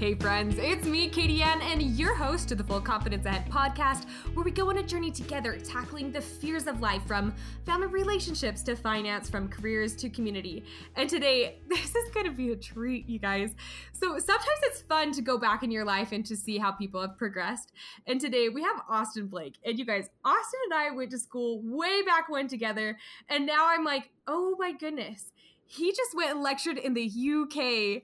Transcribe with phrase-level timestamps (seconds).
[0.00, 4.06] Hey, friends, it's me, Katie Ann, and your host to the Full Confidence Ahead podcast,
[4.32, 7.34] where we go on a journey together tackling the fears of life from
[7.66, 10.64] family relationships to finance, from careers to community.
[10.96, 13.54] And today, this is going to be a treat, you guys.
[13.92, 17.02] So, sometimes it's fun to go back in your life and to see how people
[17.02, 17.70] have progressed.
[18.06, 19.58] And today, we have Austin Blake.
[19.66, 22.96] And you guys, Austin and I went to school way back when together,
[23.28, 25.30] and now I'm like, oh my goodness.
[25.66, 28.02] He just went and lectured in the UK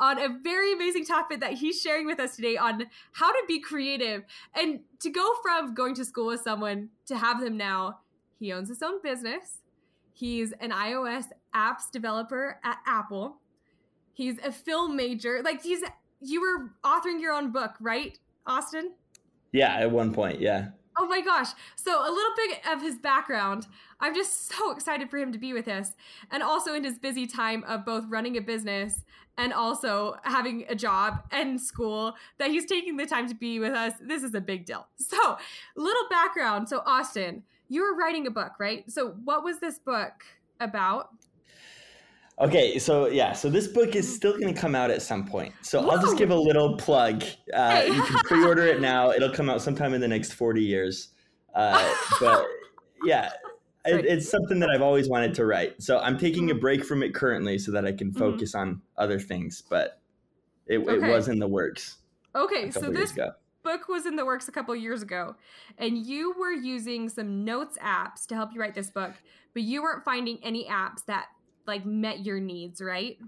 [0.00, 3.60] on a very amazing topic that he's sharing with us today on how to be
[3.60, 4.24] creative
[4.54, 8.00] and to go from going to school with someone to have them now.
[8.38, 9.58] He owns his own business.
[10.12, 13.38] He's an iOS apps developer at Apple.
[14.12, 15.42] He's a film major.
[15.44, 15.82] Like he's
[16.20, 18.92] you were authoring your own book, right, Austin?
[19.52, 20.70] Yeah, at one point, yeah.
[20.98, 21.48] Oh my gosh.
[21.76, 23.68] So, a little bit of his background.
[24.00, 25.92] I'm just so excited for him to be with us.
[26.30, 29.04] And also in his busy time of both running a business
[29.38, 33.72] and also having a job and school, that he's taking the time to be with
[33.72, 33.94] us.
[34.00, 34.86] This is a big deal.
[34.98, 35.38] So,
[35.76, 36.68] little background.
[36.68, 38.90] So, Austin, you were writing a book, right?
[38.90, 40.12] So, what was this book
[40.60, 41.10] about?
[42.40, 45.52] Okay, so yeah, so this book is still going to come out at some point.
[45.62, 45.90] So Whoa.
[45.90, 47.24] I'll just give a little plug.
[47.52, 49.10] Uh, you can pre-order it now.
[49.10, 51.08] It'll come out sometime in the next forty years.
[51.54, 52.46] Uh, but
[53.04, 53.30] yeah,
[53.88, 55.82] it, it's something that I've always wanted to write.
[55.82, 56.60] So I'm taking a mm-hmm.
[56.60, 58.18] break from it currently so that I can mm-hmm.
[58.18, 58.70] focus mm-hmm.
[58.70, 59.62] on other things.
[59.68, 60.00] But
[60.66, 60.94] it, okay.
[60.94, 61.98] it, was in the works.
[62.34, 63.16] Okay, so this
[63.62, 65.34] book was in the works a couple years ago,
[65.78, 69.12] and you were using some notes apps to help you write this book,
[69.54, 71.26] but you weren't finding any apps that
[71.66, 73.18] like met your needs, right?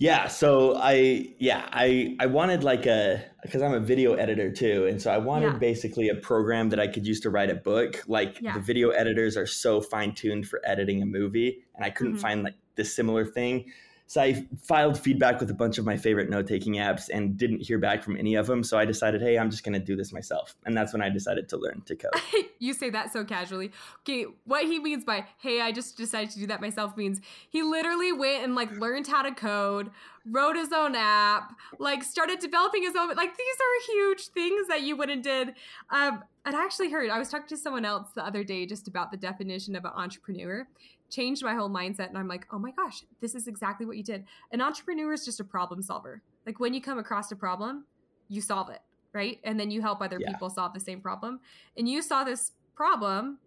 [0.00, 4.86] Yeah, so I yeah, I I wanted like a cuz I'm a video editor too
[4.86, 5.58] and so I wanted yeah.
[5.58, 8.02] basically a program that I could use to write a book.
[8.08, 8.54] Like yeah.
[8.54, 12.22] the video editors are so fine-tuned for editing a movie and I couldn't mm-hmm.
[12.22, 13.70] find like the similar thing.
[14.10, 17.60] So I filed feedback with a bunch of my favorite note taking apps and didn't
[17.60, 18.64] hear back from any of them.
[18.64, 20.56] So I decided, hey, I'm just going to do this myself.
[20.66, 22.10] And that's when I decided to learn to code.
[22.58, 23.70] you say that so casually.
[24.00, 27.20] Okay, what he means by, hey, I just decided to do that myself means
[27.50, 29.92] he literally went and like learned how to code,
[30.26, 33.14] wrote his own app, like started developing his own.
[33.14, 35.54] Like these are huge things that you and did.
[35.88, 38.88] Um, and I actually heard, I was talking to someone else the other day just
[38.88, 40.66] about the definition of an entrepreneur
[41.10, 44.02] changed my whole mindset and i'm like oh my gosh this is exactly what you
[44.02, 44.24] did.
[44.52, 46.22] An entrepreneur is just a problem solver.
[46.46, 47.84] Like when you come across a problem
[48.28, 48.80] you solve it
[49.12, 49.40] right?
[49.42, 50.30] And then you help other yeah.
[50.30, 51.40] people solve the same problem.
[51.76, 53.38] And you saw this problem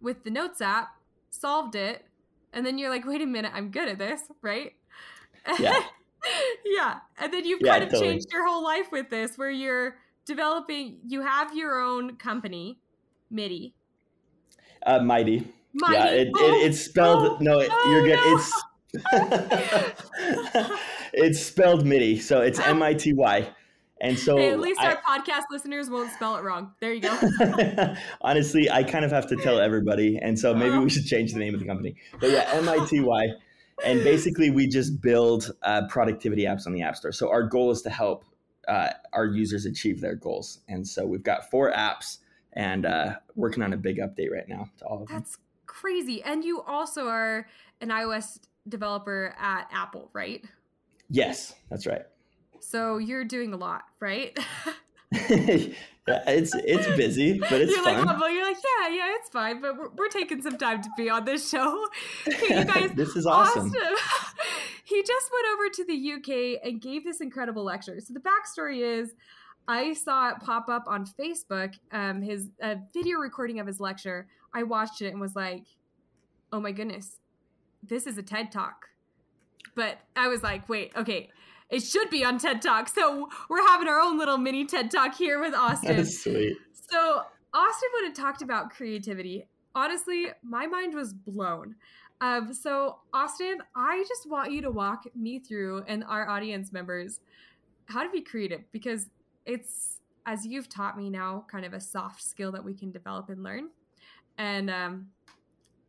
[0.00, 0.94] with the notes app
[1.30, 2.04] solved it
[2.52, 4.72] and then you're like wait a minute i'm good at this right?
[5.58, 5.80] Yeah.
[6.66, 6.98] Yeah.
[7.18, 8.10] And then you've yeah, kind of totally.
[8.10, 12.78] changed your whole life with this where you're developing you have your own company
[13.30, 13.74] midi.
[14.84, 15.94] Uh, mighty Mighty.
[15.94, 17.66] Yeah, it, oh, it, it's spelled oh, no.
[17.68, 18.18] Oh, you're good.
[18.24, 18.36] No.
[18.36, 18.52] It's
[21.12, 23.48] it's spelled MIDI, so it's M I T Y.
[24.02, 26.72] And so hey, at least I, our podcast listeners won't spell it wrong.
[26.80, 27.94] There you go.
[28.22, 31.38] Honestly, I kind of have to tell everybody, and so maybe we should change the
[31.38, 31.96] name of the company.
[32.18, 33.28] But yeah, M I T Y.
[33.84, 37.12] And basically, we just build uh, productivity apps on the App Store.
[37.12, 38.24] So our goal is to help
[38.68, 40.60] uh, our users achieve their goals.
[40.68, 42.18] And so we've got four apps
[42.52, 45.18] and uh, working on a big update right now to all of them.
[45.18, 45.38] That's
[45.70, 46.22] crazy.
[46.22, 47.46] And you also are
[47.80, 50.44] an iOS developer at Apple, right?
[51.08, 52.02] Yes, that's right.
[52.60, 54.36] So you're doing a lot, right?
[55.12, 55.72] yeah,
[56.26, 58.04] it's it's busy, but it's you're fun.
[58.04, 61.08] Like, you're like, yeah, yeah, it's fine, but we're, we're taking some time to be
[61.08, 61.86] on this show.
[62.26, 63.68] you guys, this is awesome.
[63.68, 63.96] awesome.
[64.84, 67.98] he just went over to the UK and gave this incredible lecture.
[68.00, 69.14] So the backstory is,
[69.66, 74.28] I saw it pop up on Facebook, um, his a video recording of his lecture.
[74.54, 75.64] I watched it and was like,
[76.52, 77.18] "Oh my goodness,
[77.82, 78.88] this is a TED Talk."
[79.74, 81.30] But I was like, "Wait, okay,
[81.70, 85.14] it should be on TED Talk." So we're having our own little mini TED Talk
[85.14, 85.96] here with Austin.
[85.96, 86.56] That's sweet.
[86.72, 87.22] So
[87.52, 89.46] Austin would have talked about creativity.
[89.74, 91.76] Honestly, my mind was blown.
[92.20, 97.20] Um, so Austin, I just want you to walk me through and our audience members
[97.86, 99.10] how to be creative because
[99.46, 103.30] it's as you've taught me now kind of a soft skill that we can develop
[103.30, 103.70] and learn
[104.38, 105.06] and um,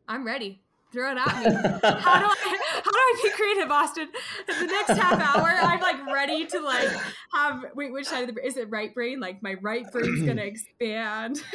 [0.08, 0.62] i'm ready
[0.92, 1.46] throw it at me
[1.84, 4.10] how do i how do i be creative austin
[4.50, 6.90] In the next half hour i'm like ready to like
[7.34, 10.42] have wait which side of the is it right brain like my right brain's gonna
[10.42, 11.42] expand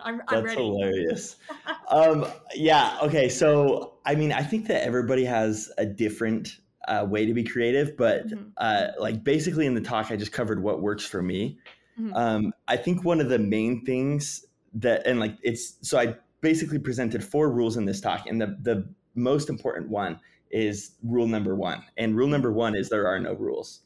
[0.00, 0.62] I'm, I'm That's ready.
[0.62, 1.36] hilarious.
[1.88, 2.98] um, yeah.
[3.02, 3.28] Okay.
[3.28, 7.96] So, I mean, I think that everybody has a different uh, way to be creative,
[7.96, 8.48] but mm-hmm.
[8.58, 11.58] uh, like basically in the talk, I just covered what works for me.
[11.98, 12.14] Mm-hmm.
[12.14, 14.44] Um, I think one of the main things
[14.74, 18.56] that, and like it's, so I basically presented four rules in this talk, and the
[18.62, 20.20] the most important one
[20.52, 21.82] is rule number one.
[21.96, 23.80] And rule number one is there are no rules.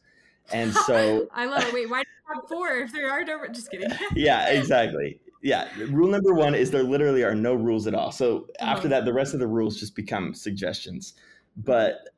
[0.52, 1.72] And so I love it.
[1.72, 3.46] Wait, why do you have four if there are no?
[3.50, 3.88] Just kidding.
[4.14, 5.20] yeah, exactly.
[5.42, 8.12] Yeah, rule number one is there literally are no rules at all.
[8.12, 11.14] So after that, the rest of the rules just become suggestions.
[11.56, 12.10] But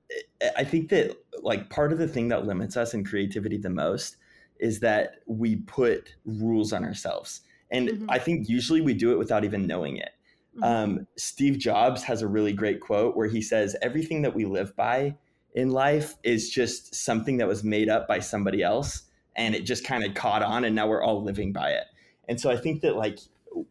[0.56, 4.16] I think that like part of the thing that limits us in creativity the most
[4.58, 7.42] is that we put rules on ourselves.
[7.70, 8.10] And mm-hmm.
[8.10, 10.10] I think usually we do it without even knowing it.
[10.56, 10.64] Mm-hmm.
[10.64, 14.76] Um, Steve Jobs has a really great quote where he says, Everything that we live
[14.76, 15.16] by
[15.54, 19.02] in life is just something that was made up by somebody else
[19.36, 21.84] and it just kind of caught on and now we're all living by it.
[22.28, 23.18] And so I think that like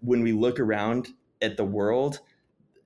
[0.02, 1.10] when we look around
[1.42, 2.20] at the world,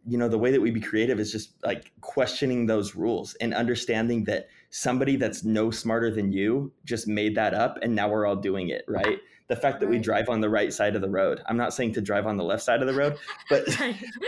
[0.07, 3.53] you know, the way that we be creative is just like questioning those rules and
[3.53, 8.25] understanding that somebody that's no smarter than you just made that up and now we're
[8.25, 9.19] all doing it, right?
[9.47, 9.93] the fact that right.
[9.93, 11.41] we drive on the right side of the road.
[11.45, 13.17] I'm not saying to drive on the left side of the road,
[13.49, 13.65] but,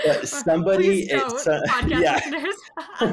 [0.05, 2.19] but somebody, it's, uh, yeah,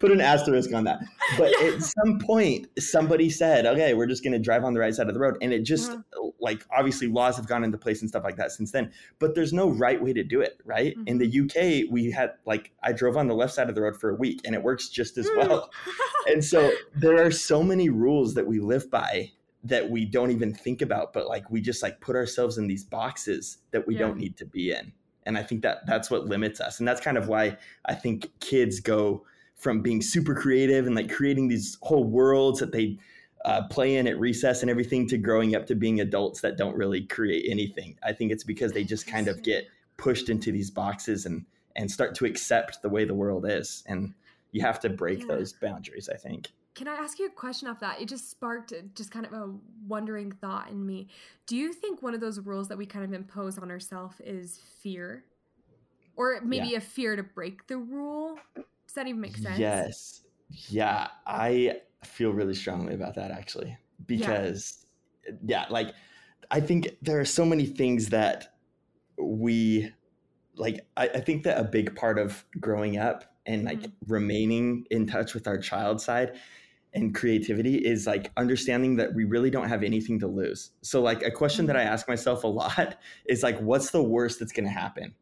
[0.00, 1.00] put an asterisk on that.
[1.36, 1.68] But yeah.
[1.68, 5.06] at some point, somebody said, okay, we're just going to drive on the right side
[5.06, 5.36] of the road.
[5.40, 6.30] And it just uh-huh.
[6.40, 9.52] like, obviously laws have gone into place and stuff like that since then, but there's
[9.52, 10.60] no right way to do it.
[10.64, 10.96] Right.
[10.96, 11.06] Mm-hmm.
[11.06, 13.96] In the UK, we had like, I drove on the left side of the road
[13.96, 15.70] for a week and it works just as well.
[16.26, 16.57] and so
[16.94, 19.30] there are so many rules that we live by
[19.64, 22.84] that we don't even think about but like we just like put ourselves in these
[22.84, 24.00] boxes that we yeah.
[24.00, 24.92] don't need to be in.
[25.26, 26.78] And i think that that's what limits us.
[26.78, 29.24] And that's kind of why i think kids go
[29.56, 32.96] from being super creative and like creating these whole worlds that they
[33.44, 36.76] uh, play in at recess and everything to growing up to being adults that don't
[36.76, 37.96] really create anything.
[38.02, 39.66] I think it's because they just kind of get
[39.96, 41.44] pushed into these boxes and
[41.76, 43.84] and start to accept the way the world is.
[43.86, 44.14] And
[44.52, 45.26] you have to break yeah.
[45.28, 46.48] those boundaries i think
[46.78, 48.00] can I ask you a question off that?
[48.00, 49.52] It just sparked uh, just kind of a
[49.88, 51.08] wondering thought in me.
[51.48, 54.60] Do you think one of those rules that we kind of impose on ourselves is
[54.80, 55.24] fear?
[56.14, 56.78] Or maybe yeah.
[56.78, 58.38] a fear to break the rule?
[58.54, 59.58] Does that even make sense?
[59.58, 60.22] Yes.
[60.68, 63.76] Yeah, I feel really strongly about that actually.
[64.06, 64.86] Because
[65.26, 65.94] yeah, yeah like
[66.52, 68.54] I think there are so many things that
[69.20, 69.92] we
[70.54, 74.12] like I, I, think that a big part of growing up and like mm-hmm.
[74.12, 76.38] remaining in touch with our child side
[76.94, 80.70] and creativity is like understanding that we really don't have anything to lose.
[80.82, 81.92] So like a question that I mm-hmm.
[81.92, 82.96] ask myself a lot
[83.26, 85.14] is like what's the worst that's going to happen?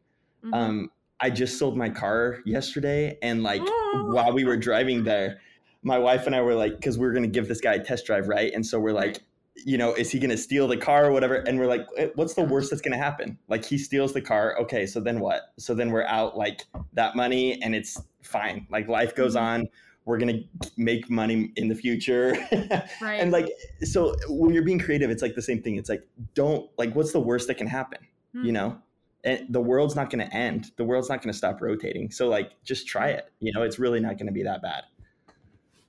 [0.45, 0.53] Mm-hmm.
[0.53, 4.09] Um I just sold my car yesterday and like oh.
[4.11, 5.39] while we were driving there
[5.81, 7.83] my wife and I were like cuz we are going to give this guy a
[7.83, 8.51] test drive, right?
[8.53, 9.19] And so we're like
[9.65, 11.35] you know, is he going to steal the car or whatever?
[11.35, 13.37] And we're like, eh, what's the worst that's going to happen?
[13.47, 14.57] Like he steals the car.
[14.59, 14.85] Okay.
[14.85, 15.53] So then what?
[15.57, 16.63] So then we're out like
[16.93, 18.67] that money and it's fine.
[18.69, 19.45] Like life goes mm-hmm.
[19.45, 19.69] on
[20.07, 22.31] we're going to make money in the future.
[23.01, 23.19] right.
[23.19, 23.49] And like,
[23.83, 25.75] so when you're being creative, it's like the same thing.
[25.75, 27.99] It's like, don't, like, what's the worst that can happen?
[28.33, 28.45] Mm-hmm.
[28.45, 28.77] You know?
[29.25, 30.71] And the world's not going to end.
[30.77, 32.09] The world's not going to stop rotating.
[32.09, 33.29] So, like, just try it.
[33.41, 34.83] You know, it's really not going to be that bad.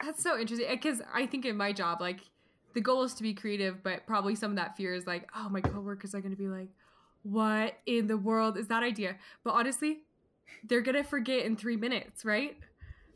[0.05, 0.67] That's so interesting.
[0.69, 2.23] Because I think in my job, like,
[2.79, 5.49] the goal is to be creative, but probably some of that fear is like, oh,
[5.49, 6.69] my coworkers are going to be like,
[7.25, 9.17] what in the world is that idea?
[9.43, 10.03] But honestly,
[10.63, 12.57] they're going to forget in three minutes, right?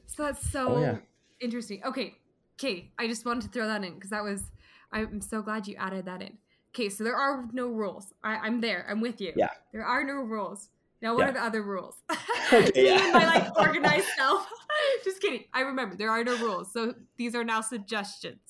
[0.06, 0.96] So that's so oh, yeah.
[1.40, 1.80] interesting.
[1.84, 2.16] Okay,
[2.58, 2.90] okay.
[2.98, 4.50] I just wanted to throw that in because that was.
[4.90, 6.38] I'm so glad you added that in.
[6.74, 8.12] Okay, so there are no rules.
[8.24, 8.84] I, am there.
[8.90, 9.32] I'm with you.
[9.36, 9.50] Yeah.
[9.72, 10.70] There are no rules.
[11.00, 11.28] Now, what yeah.
[11.28, 11.94] are the other rules?
[12.52, 13.12] Okay, yeah.
[13.12, 14.46] my like organized self.
[15.04, 15.44] just kidding.
[15.54, 16.70] I remember there are no rules.
[16.70, 18.40] So these are now suggestions.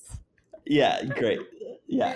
[0.65, 1.39] Yeah, great.
[1.87, 2.15] Yeah.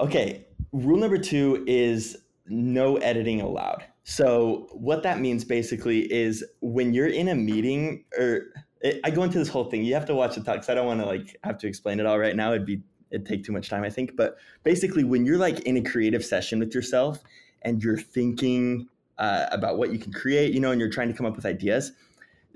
[0.00, 0.46] Okay.
[0.72, 3.84] Rule number two is no editing allowed.
[4.04, 9.22] So what that means basically is when you're in a meeting or it, I go
[9.22, 9.84] into this whole thing.
[9.84, 11.98] You have to watch the talk because I don't want to like have to explain
[11.98, 12.52] it all right now.
[12.52, 14.16] It'd be it'd take too much time, I think.
[14.16, 17.20] But basically, when you're like in a creative session with yourself
[17.62, 18.88] and you're thinking
[19.18, 21.46] uh, about what you can create, you know, and you're trying to come up with
[21.46, 21.92] ideas,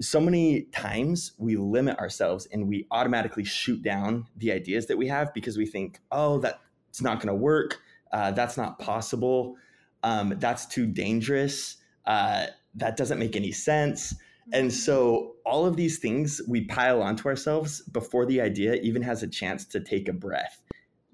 [0.00, 5.06] so many times we limit ourselves and we automatically shoot down the ideas that we
[5.08, 7.80] have because we think, oh, that's not going to work.
[8.12, 9.56] Uh, that's not possible.
[10.02, 11.76] Um, that's too dangerous.
[12.06, 14.14] Uh, that doesn't make any sense.
[14.52, 19.22] And so all of these things we pile onto ourselves before the idea even has
[19.22, 20.60] a chance to take a breath.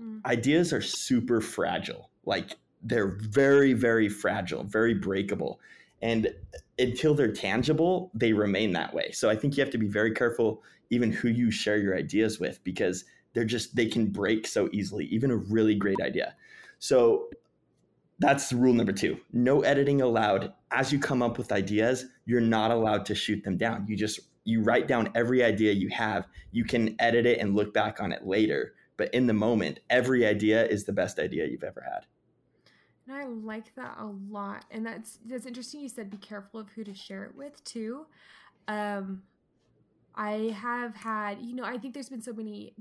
[0.00, 0.24] Mm.
[0.24, 2.10] Ideas are super fragile.
[2.24, 5.60] Like they're very, very fragile, very breakable.
[6.02, 6.32] And
[6.78, 9.10] until they're tangible, they remain that way.
[9.12, 12.38] So I think you have to be very careful even who you share your ideas
[12.38, 16.34] with because they're just they can break so easily, even a really great idea.
[16.78, 17.28] So
[18.18, 20.52] that's rule number two no editing allowed.
[20.70, 23.86] As you come up with ideas you're not allowed to shoot them down.
[23.88, 26.26] You just you write down every idea you have.
[26.52, 28.74] You can edit it and look back on it later.
[28.96, 32.06] But in the moment every idea is the best idea you've ever had
[33.06, 36.68] and i like that a lot and that's that's interesting you said be careful of
[36.70, 38.06] who to share it with too
[38.68, 39.22] um
[40.14, 42.74] i have had you know i think there's been so many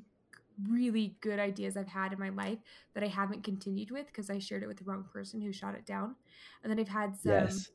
[0.69, 2.59] really good ideas I've had in my life
[2.93, 5.75] that I haven't continued with because I shared it with the wrong person who shot
[5.75, 6.15] it down.
[6.63, 7.69] And then I've had some yes.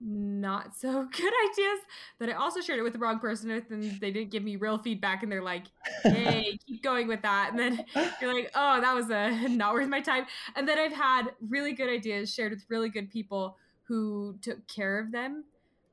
[0.00, 1.80] Not so good ideas
[2.18, 4.56] that I also shared it with the wrong person with and they didn't give me
[4.56, 5.64] real feedback and they're like,
[6.02, 7.50] hey, keep going with that.
[7.50, 7.84] And then
[8.20, 10.26] you're like, oh, that was a not worth my time.
[10.54, 14.98] And then I've had really good ideas shared with really good people who took care
[14.98, 15.44] of them.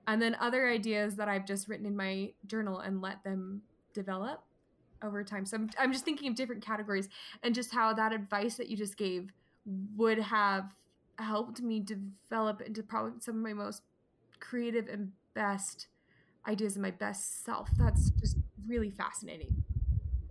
[0.08, 3.62] And then other ideas that I've just written in my journal and let them
[3.94, 4.44] develop
[5.02, 5.46] over time.
[5.46, 7.08] So I'm, I'm just thinking of different categories
[7.42, 9.32] and just how that advice that you just gave
[9.96, 10.66] would have
[11.18, 13.82] helped me develop into probably some of my most
[14.44, 15.88] creative and best
[16.48, 17.70] ideas and my best self.
[17.78, 19.64] That's just really fascinating.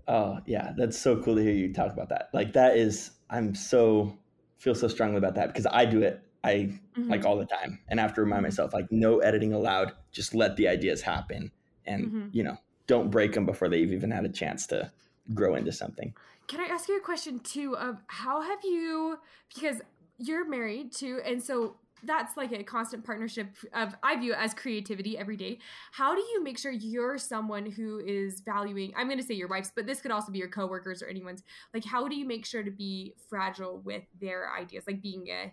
[0.07, 0.73] Oh, yeah.
[0.77, 2.29] That's so cool to hear you talk about that.
[2.33, 4.17] Like, that is, I'm so,
[4.59, 6.21] feel so strongly about that because I do it.
[6.45, 7.09] I mm-hmm.
[7.09, 7.79] like all the time.
[7.89, 8.47] And I have to remind mm-hmm.
[8.47, 9.93] myself, like, no editing allowed.
[10.11, 11.51] Just let the ideas happen.
[11.87, 12.29] And, mm-hmm.
[12.33, 14.91] you know, don't break them before they've even had a chance to
[15.33, 16.13] grow into something.
[16.49, 19.19] Can I ask you a question too of how have you
[19.55, 19.81] because
[20.19, 25.17] you're married too and so that's like a constant partnership of I view as creativity
[25.17, 25.59] every day.
[25.93, 29.49] How do you make sure you're someone who is valuing I'm going to say your
[29.49, 31.43] wife's but this could also be your coworkers or anyone's
[31.75, 35.53] like how do you make sure to be fragile with their ideas like being a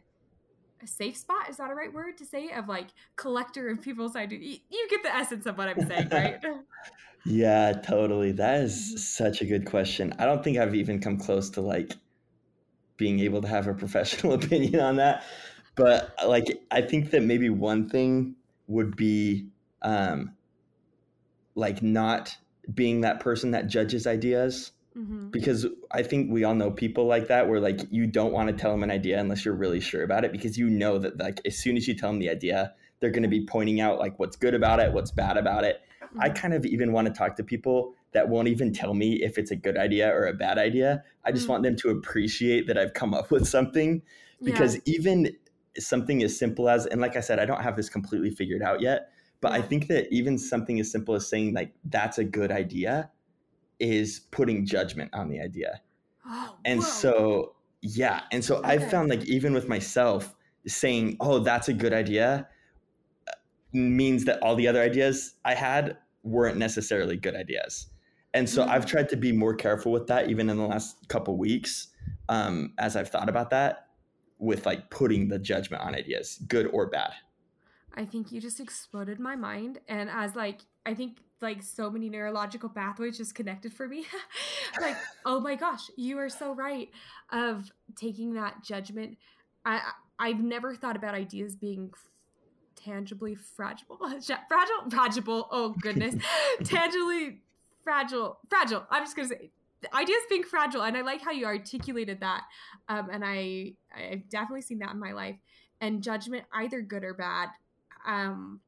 [0.82, 2.88] a safe spot is that a right word to say of like
[3.18, 6.42] collector of people's ideas you, you get the essence of what i'm saying right
[7.26, 8.32] Yeah, totally.
[8.32, 8.98] That is mm-hmm.
[8.98, 10.14] such a good question.
[10.20, 11.96] I don't think I've even come close to like
[12.98, 15.24] being able to have a professional opinion on that.
[15.80, 18.36] But like I think that maybe one thing
[18.68, 19.48] would be
[19.82, 20.32] um
[21.56, 22.38] like not
[22.74, 24.72] being that person that judges ideas.
[24.98, 25.30] Mm-hmm.
[25.30, 28.54] Because I think we all know people like that where like you don't want to
[28.54, 31.42] tell them an idea unless you're really sure about it because you know that like
[31.46, 34.18] as soon as you tell them the idea, they're going to be pointing out like
[34.20, 35.82] what's good about it, what's bad about it
[36.18, 36.38] I mm-hmm.
[36.38, 39.52] kind of even want to talk to people that won't even tell me if it's
[39.52, 41.04] a good idea or a bad idea.
[41.24, 41.50] I just mm.
[41.50, 44.02] want them to appreciate that I've come up with something
[44.42, 44.82] because yeah.
[44.86, 45.36] even
[45.88, 48.82] something as simple as, and like I said, I don't have this completely figured out
[48.82, 49.52] yet, but.
[49.52, 53.10] I think that even something as simple as saying, like, that's a good idea
[53.80, 55.82] is putting judgment on the idea.
[56.26, 56.86] Oh, and whoa.
[56.86, 58.22] so, yeah.
[58.32, 58.70] And so okay.
[58.70, 60.36] I've found like, even with myself,
[60.68, 62.48] saying, oh, that's a good idea
[63.72, 67.88] means that all the other ideas I had weren't necessarily good ideas.
[68.34, 68.72] And so mm-hmm.
[68.72, 68.90] I've mm.
[68.90, 71.88] tried to be more careful with that even in the last couple weeks
[72.30, 73.88] um, as I've thought about that
[74.40, 77.12] with like putting the judgment on ideas, good or bad.
[77.94, 79.80] I think you just exploded my mind.
[79.88, 84.06] And as like, I think like so many neurological pathways just connected for me.
[84.82, 86.90] like, oh my gosh, you are so right
[87.32, 89.18] of taking that judgment.
[89.66, 89.82] I
[90.18, 91.94] I've never thought about ideas being
[92.76, 95.48] tangibly fragile, fragile, fragile.
[95.52, 96.16] Oh goodness,
[96.64, 97.42] tangibly
[97.84, 98.86] fragile, fragile.
[98.90, 99.52] I'm just gonna say
[99.94, 102.44] ideas being fragile, and I like how you articulated that.
[102.88, 105.38] Um, and I I've definitely seen that in my life.
[105.82, 107.50] And judgment, either good or bad,
[108.06, 108.60] um,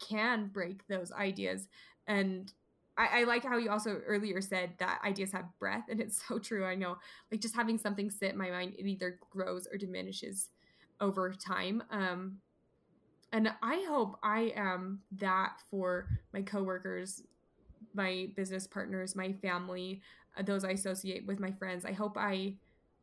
[0.00, 1.68] can break those ideas.
[2.06, 2.52] And
[2.98, 6.38] I, I, like how you also earlier said that ideas have breath, and it's so
[6.38, 6.64] true.
[6.64, 6.96] I know,
[7.30, 10.48] like just having something sit in my mind, it either grows or diminishes
[11.00, 11.82] over time.
[11.90, 12.38] Um,
[13.32, 17.22] and I hope I am that for my coworkers,
[17.96, 20.00] my business partners, my family,
[20.36, 21.84] uh, those I associate with my friends.
[21.84, 22.54] I hope I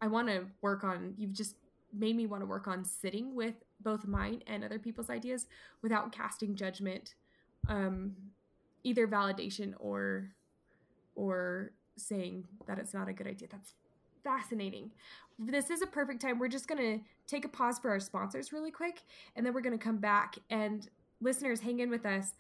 [0.02, 1.56] I want to work on you've just
[1.94, 5.46] made me want to work on sitting with both mine and other people's ideas
[5.82, 7.14] without casting judgment
[7.70, 8.16] um
[8.84, 10.30] either validation or
[11.16, 13.48] or saying that it's not a good idea.
[13.52, 13.74] That's
[14.24, 14.92] fascinating.
[15.38, 16.40] This is a perfect time.
[16.40, 19.02] We're just going to take a pause for our sponsors really quick,
[19.36, 20.38] and then we're going to come back.
[20.50, 20.88] And
[21.22, 22.34] listeners, hang in with us.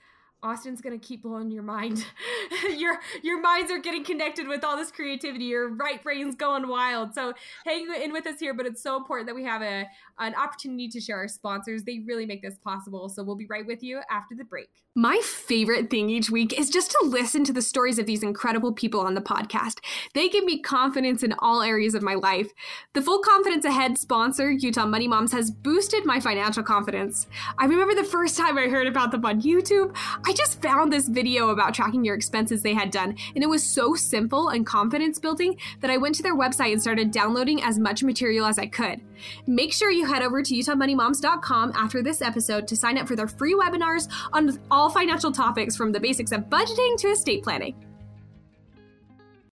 [0.43, 2.05] Austin's gonna keep blowing your mind.
[2.77, 5.45] your your minds are getting connected with all this creativity.
[5.45, 7.13] Your right brain's going wild.
[7.15, 7.33] So
[7.65, 9.87] hang in with us here, but it's so important that we have a
[10.19, 11.83] an opportunity to share our sponsors.
[11.83, 13.09] They really make this possible.
[13.09, 14.69] So we'll be right with you after the break.
[14.95, 18.71] My favorite thing each week is just to listen to the stories of these incredible
[18.71, 19.79] people on the podcast.
[20.13, 22.51] They give me confidence in all areas of my life.
[22.93, 27.25] The Full Confidence Ahead sponsor, Utah Money Moms, has boosted my financial confidence.
[27.57, 29.95] I remember the first time I heard about them on YouTube.
[30.27, 33.47] I I just found this video about tracking your expenses they had done, and it
[33.47, 37.61] was so simple and confidence building that I went to their website and started downloading
[37.61, 38.99] as much material as I could.
[39.45, 43.27] Make sure you head over to UtahMoneyMoms.com after this episode to sign up for their
[43.27, 47.75] free webinars on all financial topics from the basics of budgeting to estate planning.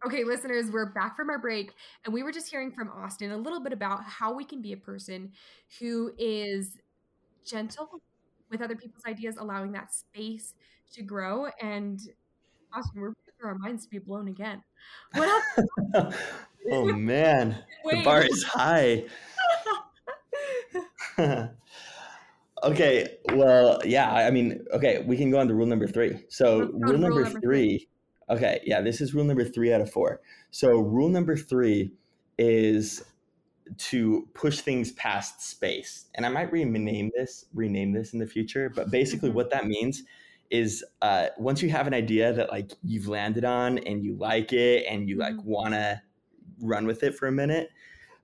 [0.04, 1.74] Okay, listeners, we're back from our break,
[2.06, 4.74] and we were just hearing from Austin a little bit about how we can be
[4.74, 5.32] a person
[5.80, 6.76] who is
[7.46, 8.02] gentle
[8.52, 10.54] with other people's ideas, allowing that space
[10.94, 11.48] to grow.
[11.62, 12.00] And
[12.74, 14.62] Austin, we're for our minds to be blown again.
[15.14, 16.16] What else?
[16.72, 17.98] oh man, Wait.
[17.98, 19.06] the bar is high.
[22.64, 26.24] okay, well, yeah, I mean, okay, we can go on to rule number three.
[26.30, 27.88] So rule number, rule number three.
[28.30, 30.22] Okay, yeah, this is rule number three out of four.
[30.52, 31.92] So rule number three
[32.38, 33.04] is
[33.78, 36.06] to push things past space.
[36.16, 39.38] And I might rename this, rename this in the future, but basically mm-hmm.
[39.38, 40.04] what that means
[40.50, 44.52] is uh, once you have an idea that like you've landed on and you like
[44.52, 45.50] it and you like mm-hmm.
[45.50, 46.02] want to
[46.60, 47.70] run with it for a minute,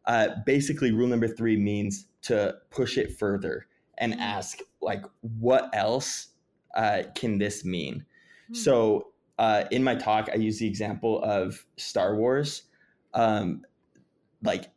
[0.06, 4.22] uh, basically rule number three means to push it further and mm-hmm.
[4.22, 5.04] ask like
[5.39, 6.27] what else
[6.75, 8.06] uh, can this mean?
[8.46, 8.56] Mm-hmm.
[8.56, 9.08] So
[9.39, 12.63] uh, in my talk, I use the example of Star Wars.
[13.13, 13.63] Um,
[14.44, 14.70] like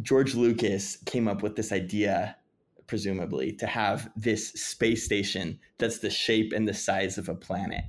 [0.00, 2.36] George Lucas came up with this idea,
[2.86, 7.84] presumably, to have this space station that's the shape and the size of a planet.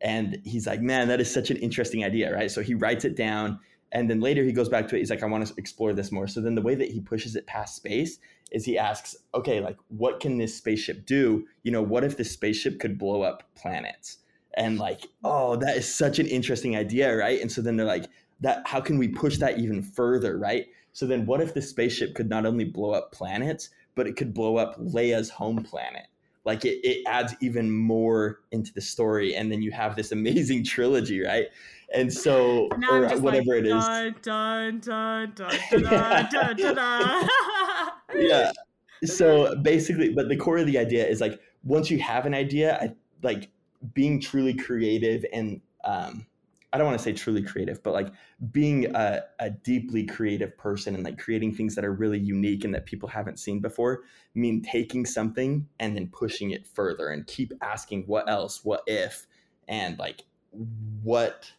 [0.00, 2.50] And he's like, man, that is such an interesting idea, right?
[2.50, 3.58] So he writes it down.
[3.92, 5.00] And then later he goes back to it.
[5.00, 6.26] He's like, I want to explore this more.
[6.26, 8.18] So then the way that he pushes it past space
[8.52, 11.46] is he asks, okay, like, what can this spaceship do?
[11.64, 14.18] You know, what if this spaceship could blow up planets?
[14.54, 17.40] And like, oh, that is such an interesting idea, right?
[17.40, 18.06] And so then they're like,
[18.40, 20.66] that how can we push that even further, right?
[20.92, 24.34] So then what if the spaceship could not only blow up planets, but it could
[24.34, 26.06] blow up Leia's home planet?
[26.44, 29.34] Like it, it adds even more into the story.
[29.34, 31.46] And then you have this amazing trilogy, right?
[31.92, 33.84] And so, or whatever like, it is.
[34.22, 35.32] Dun, dun, dun,
[38.16, 38.52] yeah.
[39.04, 42.78] So basically, but the core of the idea is like once you have an idea,
[42.80, 42.92] I,
[43.22, 43.50] like
[43.94, 46.26] being truly creative and um,
[46.72, 48.12] I don't want to say truly creative, but like
[48.52, 52.72] being a, a, deeply creative person and like creating things that are really unique and
[52.74, 54.02] that people haven't seen before
[54.34, 59.26] mean taking something and then pushing it further and keep asking what else, what if,
[59.66, 60.22] and like
[61.02, 61.50] what,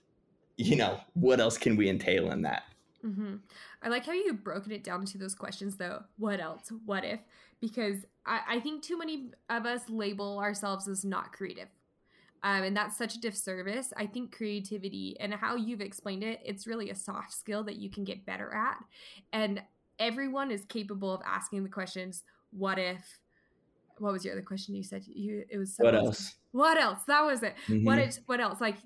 [0.58, 2.64] you know, what else can we entail in that?
[3.06, 3.36] Mm-hmm.
[3.84, 6.04] I like how you've broken it down into those questions though.
[6.18, 6.72] What else?
[6.86, 7.20] What if?
[7.60, 11.68] Because I, I think too many of us label ourselves as not creative
[12.44, 13.94] um, and that's such a disservice.
[13.96, 17.90] I think creativity and how you've explained it, it's really a soft skill that you
[17.90, 18.78] can get better at.
[19.32, 19.62] And
[20.00, 23.20] everyone is capable of asking the questions, what if?
[24.00, 25.04] What was your other question you said?
[25.06, 26.36] You it was what else?
[26.52, 27.00] What else?
[27.08, 27.54] That was it.
[27.68, 27.86] Mm-hmm.
[28.26, 28.60] What else?
[28.60, 28.78] Like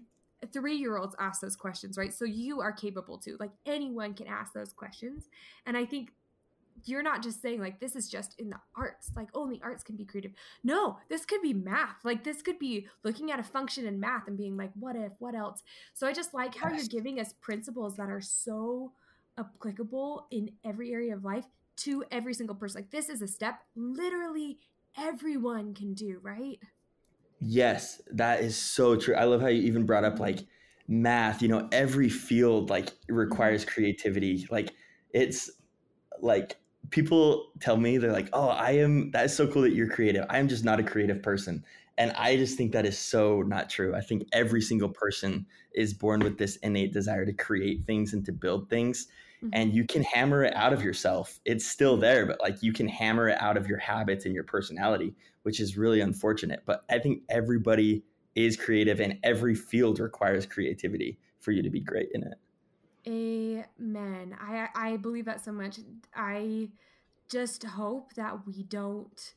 [0.52, 2.14] three year olds ask those questions, right?
[2.14, 3.38] So you are capable to.
[3.40, 5.30] Like anyone can ask those questions.
[5.66, 6.12] And I think
[6.84, 9.96] you're not just saying like this is just in the arts like only arts can
[9.96, 10.32] be creative.
[10.64, 14.28] No this could be math like this could be looking at a function in math
[14.28, 15.64] and being like what if what else?
[15.94, 18.92] So i just like how you're giving us principles that are so
[19.38, 21.46] applicable in every area of life
[21.78, 22.82] to every single person.
[22.82, 24.60] Like this is a step literally
[24.98, 26.60] everyone can do right?
[27.40, 29.16] Yes that is so true.
[29.16, 30.46] I love how you even brought up like
[30.88, 33.74] math you know every field like requires mm-hmm.
[33.74, 34.46] creativity.
[34.52, 34.74] Like
[35.14, 35.50] it's
[36.22, 36.58] like
[36.90, 40.26] people tell me they're like, "Oh, I am that is so cool that you're creative.
[40.30, 41.64] I am just not a creative person."
[41.98, 43.96] And I just think that is so not true.
[43.96, 48.26] I think every single person is born with this innate desire to create things and
[48.26, 49.08] to build things.
[49.38, 49.50] Mm-hmm.
[49.54, 51.40] And you can hammer it out of yourself.
[51.46, 54.44] It's still there, but like you can hammer it out of your habits and your
[54.44, 56.64] personality, which is really unfortunate.
[56.66, 58.04] But I think everybody
[58.36, 62.34] is creative and every field requires creativity for you to be great in it.
[63.08, 64.36] Amen.
[64.40, 65.80] I I believe that so much.
[66.16, 66.70] I
[67.30, 69.34] just hope that we don't.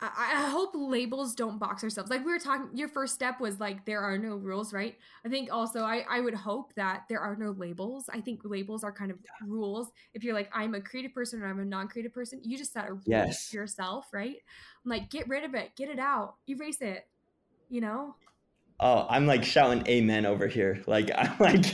[0.00, 2.10] I, I hope labels don't box ourselves.
[2.10, 4.96] Like we were talking, your first step was like there are no rules, right?
[5.24, 8.10] I think also I I would hope that there are no labels.
[8.12, 9.92] I think labels are kind of rules.
[10.12, 12.88] If you're like I'm a creative person or I'm a non-creative person, you just set
[12.88, 13.52] a rule yes.
[13.52, 14.36] yourself, right?
[14.84, 17.06] I'm like get rid of it, get it out, erase it.
[17.70, 18.16] You know.
[18.84, 20.82] Oh, I'm like shouting amen over here.
[20.88, 21.64] Like I'm like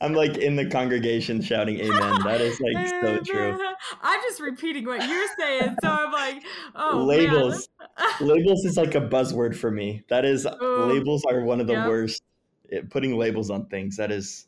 [0.00, 2.22] I'm like in the congregation shouting amen.
[2.24, 3.58] That is like so true.
[4.00, 5.76] I'm just repeating what you're saying.
[5.82, 6.42] So I'm like,
[6.74, 7.68] oh labels.
[8.20, 10.02] labels is like a buzzword for me.
[10.08, 11.86] That is Ooh, labels are one of the yep.
[11.86, 12.22] worst.
[12.70, 13.98] It, putting labels on things.
[13.98, 14.46] That is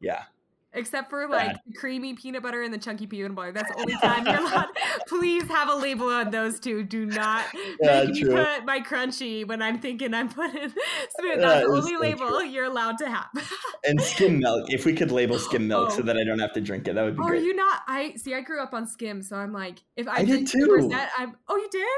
[0.00, 0.24] yeah
[0.72, 3.52] except for like the creamy peanut butter and the chunky peanut butter.
[3.52, 4.68] That's the only time you're allowed.
[5.08, 6.84] Please have a label on those two.
[6.84, 7.44] Do not
[7.80, 8.30] yeah, make true.
[8.30, 10.70] me put my crunchy when I'm thinking I'm putting
[11.18, 11.40] smooth.
[11.40, 12.44] That's the only so label true.
[12.44, 13.28] you're allowed to have.
[13.84, 14.72] and skim milk.
[14.72, 15.96] If we could label skim milk oh.
[15.96, 17.42] so that I don't have to drink it, that would be oh, great.
[17.42, 17.82] Are you not?
[17.86, 18.34] I see.
[18.34, 20.90] I grew up on skim, so I'm like, if I, I did too.
[21.18, 21.36] I'm.
[21.48, 21.88] Oh, you did?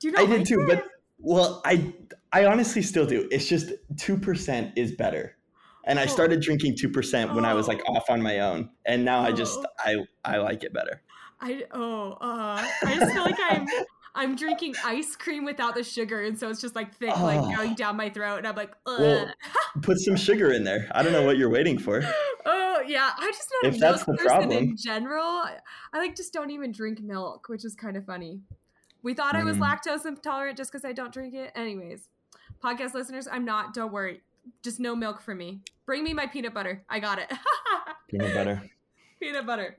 [0.00, 0.22] Do you know?
[0.22, 0.68] I did too, it?
[0.68, 0.84] but
[1.18, 1.92] well, I
[2.32, 3.26] I honestly still do.
[3.30, 5.37] It's just two percent is better
[5.88, 7.96] and I started drinking two percent when I was like oh.
[7.96, 9.66] off on my own, and now I just oh.
[9.78, 11.02] I I like it better.
[11.40, 13.66] I oh uh, I just feel like I'm
[14.14, 17.24] I'm drinking ice cream without the sugar, and so it's just like thick, oh.
[17.24, 19.00] like going down my throat, and I'm like, Ugh.
[19.00, 19.32] well,
[19.82, 20.88] put some sugar in there.
[20.92, 22.02] I don't know what you're waiting for.
[22.50, 24.52] Oh yeah, I just not if a milk person problem.
[24.52, 25.24] in general.
[25.42, 25.58] I
[25.98, 28.40] like just don't even drink milk, which is kind of funny.
[29.02, 29.40] We thought mm.
[29.40, 29.62] I was mm.
[29.62, 31.50] lactose intolerant just because I don't drink it.
[31.54, 32.08] Anyways,
[32.64, 33.74] podcast listeners, I'm not.
[33.74, 34.22] Don't worry.
[34.62, 35.60] Just no milk for me.
[35.88, 36.84] Bring me my peanut butter.
[36.90, 37.32] I got it.
[38.10, 38.62] peanut butter.
[39.18, 39.74] peanut butter.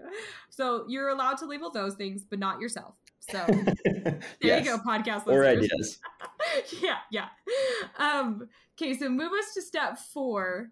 [0.49, 2.95] So you're allowed to label those things, but not yourself.
[3.19, 3.45] So
[3.85, 4.65] there yes.
[4.65, 5.35] you go, podcast listeners.
[5.35, 5.99] Or ideas.
[6.81, 7.27] yeah, yeah.
[7.99, 10.71] Um, okay, so move us to step four.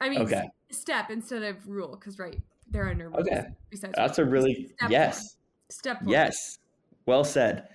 [0.00, 0.50] I mean, okay.
[0.70, 2.40] step instead of rule, because right,
[2.70, 3.26] there are no rules.
[3.26, 5.16] Okay, besides that's a really step yes.
[5.16, 5.26] One.
[5.70, 6.12] Step one.
[6.12, 6.58] Yes,
[7.06, 7.66] well said.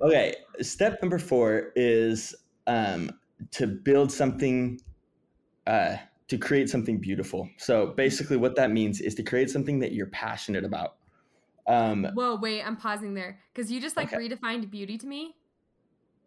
[0.00, 2.34] okay, step number four is
[2.66, 3.10] um,
[3.50, 4.80] to build something.
[5.66, 5.96] Uh,
[6.30, 7.48] to create something beautiful.
[7.56, 10.94] So basically, what that means is to create something that you're passionate about.
[11.66, 14.28] Um, Whoa, wait, I'm pausing there because you just like okay.
[14.28, 15.34] redefined beauty to me.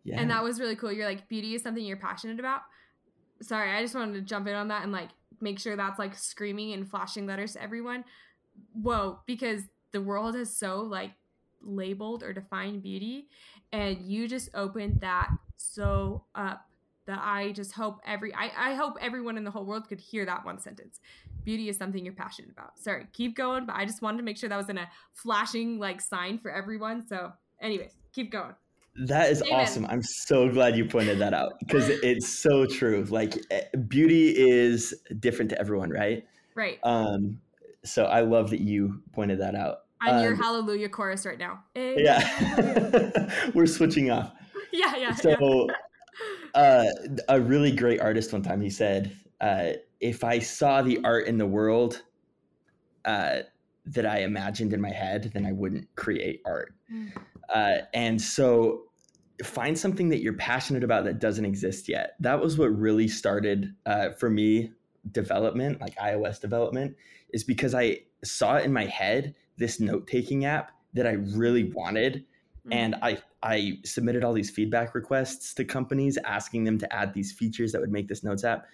[0.03, 0.19] Yeah.
[0.19, 0.91] And that was really cool.
[0.91, 2.61] You're like, beauty is something you're passionate about.
[3.41, 6.17] Sorry, I just wanted to jump in on that and like make sure that's like
[6.17, 8.03] screaming and flashing letters to everyone.
[8.73, 11.11] Whoa, because the world has so like
[11.61, 13.29] labeled or defined beauty,
[13.71, 16.67] and you just opened that so up
[17.05, 20.25] that I just hope every I, I hope everyone in the whole world could hear
[20.25, 20.99] that one sentence.
[21.43, 22.79] Beauty is something you're passionate about.
[22.79, 25.79] Sorry, keep going, but I just wanted to make sure that was in a flashing
[25.79, 27.05] like sign for everyone.
[27.05, 28.55] So, anyways, keep going.
[28.95, 29.59] That is Amen.
[29.59, 29.85] awesome.
[29.87, 33.05] I'm so glad you pointed that out because it's so true.
[33.09, 36.25] Like eh, beauty is different to everyone, right?
[36.55, 36.79] Right.
[36.83, 37.39] Um
[37.83, 39.79] so I love that you pointed that out.
[39.99, 41.63] I'm um, your hallelujah chorus right now.
[41.75, 43.29] Yeah.
[43.53, 44.31] We're switching off.
[44.75, 45.13] Yeah, yeah.
[45.13, 45.67] So yeah
[46.53, 46.85] uh,
[47.29, 51.37] a really great artist one time he said, uh, "If I saw the art in
[51.37, 52.03] the world
[53.05, 53.39] uh,
[53.85, 57.85] that I imagined in my head, then I wouldn't create art." Mm.
[57.93, 58.83] and so,
[59.43, 62.15] find something that you're passionate about that doesn't exist yet.
[62.19, 64.71] That was what really started uh, for me
[65.11, 66.95] development, like iOS development,
[67.31, 72.25] is because I saw in my head this note taking app that I really wanted
[72.65, 72.73] Mm-hmm.
[72.73, 77.31] And I I submitted all these feedback requests to companies asking them to add these
[77.31, 78.65] features that would make this notes app.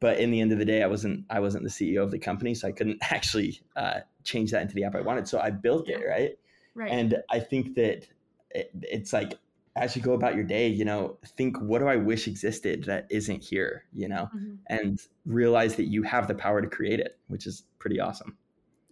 [0.00, 2.18] But in the end of the day, I wasn't I wasn't the CEO of the
[2.18, 5.28] company, so I couldn't actually uh, change that into the app I wanted.
[5.28, 6.38] So I built it, right?
[6.74, 6.90] Right.
[6.90, 8.06] And I think that
[8.50, 9.38] it, it's like
[9.74, 13.06] as you go about your day, you know, think what do I wish existed that
[13.10, 14.54] isn't here, you know, mm-hmm.
[14.66, 18.36] and realize that you have the power to create it, which is pretty awesome.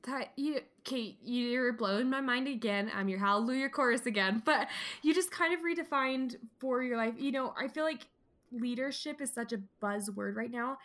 [0.07, 2.91] That you Kate, you're blowing my mind again.
[2.95, 4.43] I'm your hallelujah chorus again.
[4.45, 4.69] But
[5.03, 7.15] you just kind of redefined for your life.
[7.19, 8.07] You know, I feel like
[8.53, 10.79] leadership is such a buzzword right now.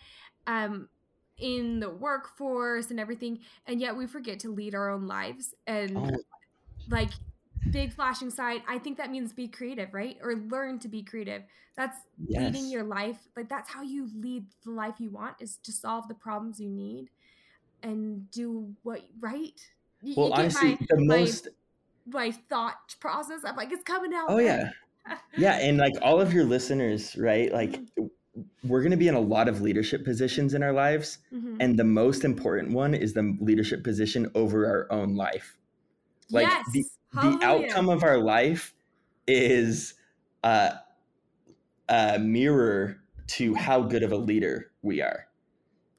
[0.47, 0.89] Um
[1.37, 5.53] in the workforce and everything, and yet we forget to lead our own lives.
[5.67, 6.11] And oh.
[6.89, 7.09] like
[7.71, 10.17] big flashing side, I think that means be creative, right?
[10.21, 11.43] Or learn to be creative.
[11.75, 12.41] That's yes.
[12.41, 13.17] leading your life.
[13.35, 16.69] Like that's how you lead the life you want is to solve the problems you
[16.69, 17.09] need
[17.83, 19.59] and do what right
[20.15, 21.47] well, honestly, my, the most
[22.05, 23.41] my, my thought process.
[23.45, 24.25] I'm like, it's coming out.
[24.29, 24.69] Oh yeah,
[25.37, 27.51] yeah, and like all of your listeners, right?
[27.51, 28.41] Like, mm-hmm.
[28.63, 31.57] we're going to be in a lot of leadership positions in our lives, mm-hmm.
[31.59, 35.57] and the most important one is the leadership position over our own life.
[36.29, 36.65] Like yes.
[36.73, 38.73] the the outcome of our life
[39.27, 39.93] is
[40.43, 40.71] uh,
[41.87, 45.27] a mirror to how good of a leader we are.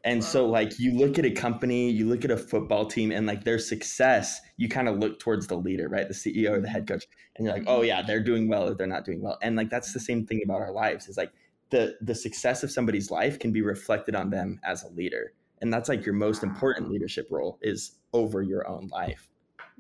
[0.07, 0.27] And wow.
[0.27, 3.43] so like you look at a company, you look at a football team and like
[3.43, 6.07] their success, you kind of look towards the leader, right?
[6.07, 7.07] The CEO or the head coach.
[7.35, 9.69] And you're like, "Oh yeah, they're doing well or they're not doing well." And like
[9.69, 11.09] that's the same thing about our lives.
[11.09, 11.33] Is like
[11.71, 15.33] the the success of somebody's life can be reflected on them as a leader.
[15.61, 19.29] And that's like your most important leadership role is over your own life.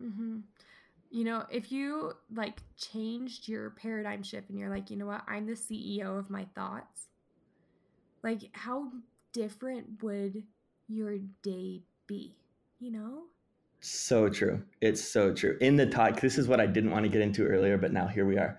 [0.01, 0.39] Mm-hmm.
[1.11, 5.23] You know, if you like changed your paradigm shift and you're like, you know what,
[5.29, 7.09] I'm the CEO of my thoughts.
[8.23, 8.91] Like, how
[9.37, 10.42] different would
[10.88, 12.35] your day be?
[12.79, 13.22] You know?
[13.81, 14.62] So true.
[14.81, 15.59] It's so true.
[15.61, 18.07] In the talk, this is what I didn't want to get into earlier, but now
[18.07, 18.59] here we are.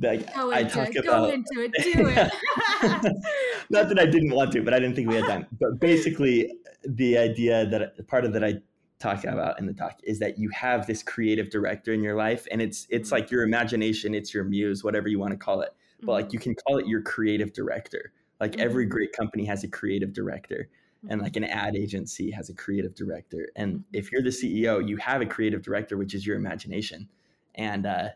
[0.00, 1.04] Like, go I talk it.
[1.04, 1.72] about, go into it.
[1.82, 3.12] Do it.
[3.70, 5.46] Not that I didn't want to, but I didn't think we had time.
[5.58, 6.52] But basically,
[6.86, 8.60] the idea that part of that I
[8.98, 12.46] talk about in the talk is that you have this creative director in your life,
[12.52, 13.16] and it's it's mm-hmm.
[13.16, 15.70] like your imagination, it's your muse, whatever you want to call it.
[16.02, 16.34] But like mm-hmm.
[16.34, 18.12] you can call it your creative director.
[18.40, 18.60] Like mm-hmm.
[18.60, 20.68] every great company has a creative director
[21.02, 21.22] and mm-hmm.
[21.22, 23.48] like an ad agency has a creative director.
[23.56, 23.82] And mm-hmm.
[23.92, 27.08] if you're the CEO, you have a creative director, which is your imagination.
[27.54, 28.08] And, uh,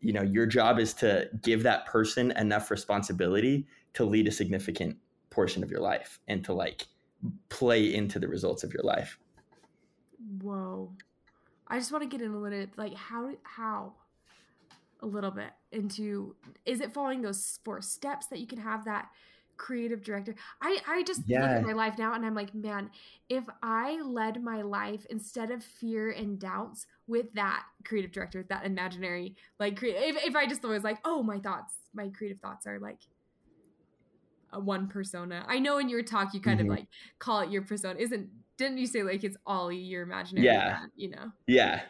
[0.00, 4.96] you know, your job is to give that person enough responsibility to lead a significant
[5.30, 6.86] portion of your life and to like
[7.48, 9.18] play into the results of your life.
[10.42, 10.92] Whoa.
[11.68, 13.92] I just want to get in a little bit like how how
[15.02, 16.34] a little bit into
[16.66, 19.08] is it following those four steps that you can have that
[19.60, 20.34] creative director.
[20.62, 21.42] I I just yeah.
[21.42, 22.90] look at my life now and I'm like, man,
[23.28, 28.48] if I led my life instead of fear and doubts with that creative director, with
[28.48, 32.40] that imaginary like creative, if, if I just was like, oh, my thoughts, my creative
[32.40, 33.00] thoughts are like
[34.52, 35.44] a one persona.
[35.46, 36.70] I know in your talk you kind mm-hmm.
[36.70, 36.86] of like
[37.18, 38.00] call it your persona.
[38.00, 40.46] Isn't didn't you say like it's Ollie your imaginary?
[40.46, 41.32] Yeah, you know.
[41.46, 41.82] Yeah,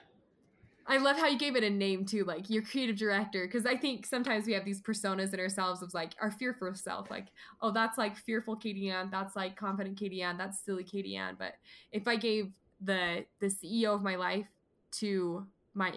[0.86, 3.76] I love how you gave it a name too, like your creative director, because I
[3.76, 7.26] think sometimes we have these personas in ourselves of like our fearful self, like,
[7.62, 11.36] oh, that's like fearful Katie Ann, that's like confident Katie Ann, that's silly Katie Ann.
[11.38, 11.54] But
[11.92, 14.46] if I gave the the CEO of my life
[14.92, 15.92] to my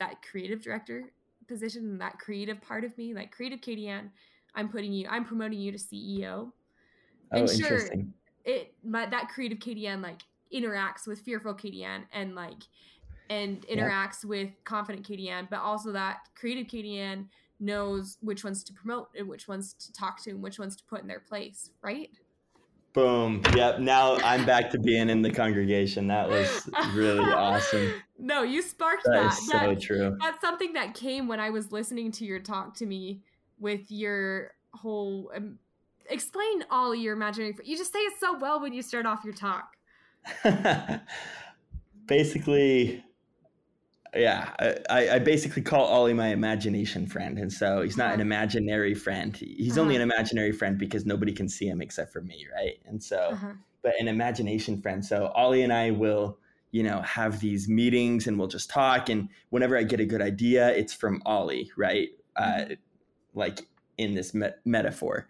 [0.00, 1.04] that creative director
[1.46, 4.10] position, that creative part of me, like creative Katie Ann,
[4.54, 6.52] I'm putting you, I'm promoting you to CEO.
[7.32, 8.12] Oh, and sure, interesting.
[8.44, 10.20] It my that creative Katie Ann like
[10.52, 12.62] interacts with fearful Katie Ann and like
[13.30, 14.28] and interacts yep.
[14.28, 17.28] with confident Katie Ann, but also that creative Katie Ann
[17.60, 20.84] knows which ones to promote and which ones to talk to and which ones to
[20.84, 22.10] put in their place, right?
[22.92, 23.42] Boom.
[23.54, 23.80] Yep.
[23.80, 26.08] Now I'm back to being in the congregation.
[26.08, 27.94] That was really awesome.
[28.20, 29.12] No, you sparked that.
[29.12, 30.16] That is so that, true.
[30.20, 33.22] That's something that came when I was listening to your talk to me
[33.60, 35.60] with your whole um,
[36.10, 37.56] explain all your imaginary.
[37.64, 39.76] You just say it so well when you start off your talk.
[42.06, 43.04] Basically,
[44.14, 44.50] yeah,
[44.90, 48.22] I, I basically call Ollie my imagination friend, and so he's not an uh-huh.
[48.22, 49.36] imaginary friend.
[49.36, 49.82] He's uh-huh.
[49.82, 52.78] only an imaginary friend because nobody can see him except for me, right?
[52.86, 53.52] And so, uh-huh.
[53.82, 55.04] but an imagination friend.
[55.04, 56.38] So Ollie and I will,
[56.70, 59.08] you know, have these meetings, and we'll just talk.
[59.08, 62.08] And whenever I get a good idea, it's from Ollie, right?
[62.36, 62.72] Uh, mm-hmm.
[62.72, 62.76] Uh,
[63.34, 63.68] like
[63.98, 65.28] in this me- metaphor.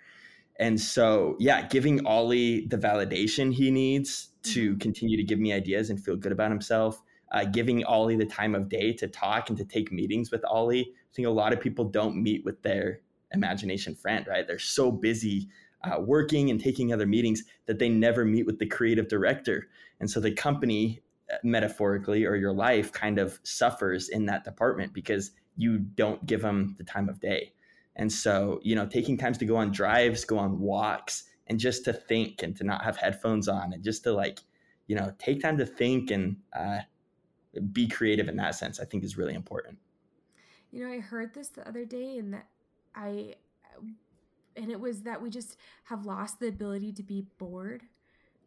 [0.61, 4.79] And so, yeah, giving Ollie the validation he needs to mm-hmm.
[4.79, 8.55] continue to give me ideas and feel good about himself uh, giving Ollie the time
[8.55, 10.93] of day to talk and to take meetings with Ollie.
[10.95, 13.01] I think a lot of people don't meet with their
[13.33, 14.47] imagination friend, right?
[14.47, 15.49] They're so busy
[15.85, 19.69] uh, working and taking other meetings that they never meet with the creative director.
[20.01, 24.93] And so the company, uh, metaphorically, or your life kind of suffers in that department
[24.93, 27.53] because you don't give them the time of day.
[27.97, 31.85] And so, you know, taking times to go on drives, go on walks, and just
[31.85, 34.41] to think and to not have headphones on and just to like,
[34.87, 36.79] you know, take time to think and uh,
[37.73, 39.79] be creative in that sense, I think is really important.
[40.71, 42.47] You know, I heard this the other day and that
[42.95, 43.35] I
[44.57, 47.85] and it was that we just have lost the ability to be bored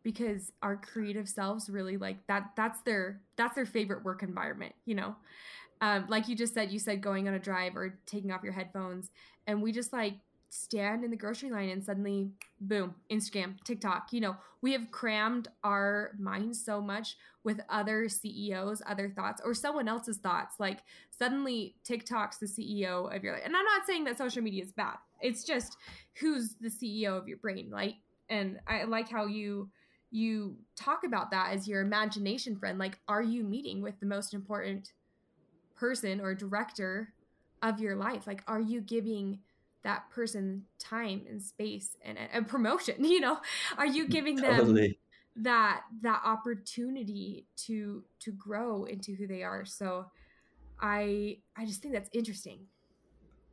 [0.03, 4.95] because our creative selves really like that that's their that's their favorite work environment, you
[4.95, 5.15] know.
[5.79, 8.53] Um, like you just said, you said going on a drive or taking off your
[8.53, 9.09] headphones,
[9.47, 10.15] and we just like
[10.53, 15.47] stand in the grocery line and suddenly boom instagram tiktok you know we have crammed
[15.63, 20.55] our minds so much with other ceos other thoughts or someone else's thoughts.
[20.59, 20.79] Like
[21.17, 24.71] suddenly tiktok's the ceo of your life and i'm not saying that social media is
[24.71, 24.97] bad.
[25.21, 25.77] It's just
[26.19, 27.95] who's the ceo of your brain right
[28.29, 29.69] and i like how you
[30.13, 32.77] you talk about that as your imagination friend.
[32.77, 34.91] Like are you meeting with the most important
[35.75, 37.13] person or director
[37.63, 38.27] of your life?
[38.27, 39.39] Like are you giving
[39.83, 43.39] that person time and space and a promotion you know?
[43.77, 44.99] Are you giving them totally.
[45.37, 49.65] that that opportunity to to grow into who they are?
[49.65, 50.05] So
[50.79, 52.59] i i just think that's interesting.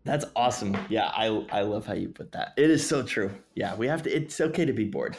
[0.05, 0.77] That's awesome.
[0.89, 2.53] Yeah i i love how you put that.
[2.57, 3.31] It is so true.
[3.55, 5.17] Yeah we have to it's okay to be bored.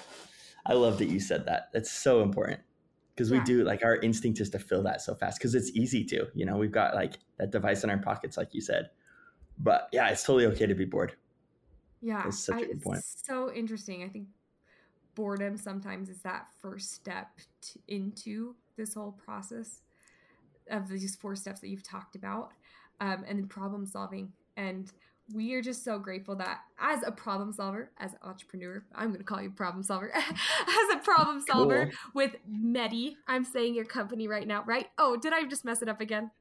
[0.65, 1.69] I love that you said that.
[1.73, 2.59] That's so important.
[3.15, 3.39] Because yeah.
[3.39, 6.27] we do like our instinct is to fill that so fast because it's easy to
[6.35, 6.57] you know?
[6.57, 8.89] We've got like that device in our pockets like you said
[9.59, 11.13] but yeah, it's totally okay to be bored.
[12.01, 13.03] Yeah, That's such I, a good point.
[13.03, 14.03] So interesting.
[14.03, 14.27] I think
[15.15, 17.27] boredom sometimes is that first step
[17.61, 19.81] to, into this whole process
[20.69, 22.51] of these four steps that you've talked about,
[23.01, 24.31] um, and then problem solving.
[24.55, 24.91] And
[25.33, 29.19] we are just so grateful that as a problem solver, as an entrepreneur, I'm going
[29.19, 31.93] to call you problem solver, as a problem solver cool.
[32.13, 34.87] with Medi, I'm saying your company right now, right?
[34.97, 36.31] Oh, did I just mess it up again?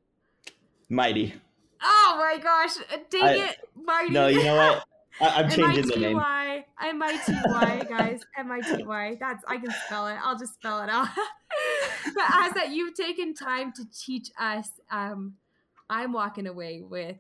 [0.88, 1.35] Mighty.
[1.82, 2.76] Oh my gosh!
[3.10, 4.10] Dang I, it, Marty.
[4.10, 4.84] No, you know what?
[5.20, 6.18] I, am changing the name.
[6.18, 8.20] M I T Y, guys.
[8.36, 9.16] M I T Y.
[9.18, 10.16] That's I can spell it.
[10.22, 11.08] I'll just spell it out.
[12.14, 15.34] but as that you've taken time to teach us, um,
[15.90, 17.16] I'm walking away with